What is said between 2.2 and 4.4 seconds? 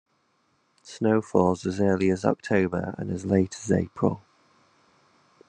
October and as late as April.